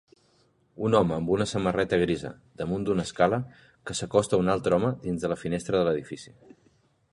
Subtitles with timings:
[0.85, 2.31] Un home amb una samarreta grisa
[2.63, 3.41] damunt d'una escala
[3.91, 6.37] que s'acosta a un altre home dins de la finestra de l'edifici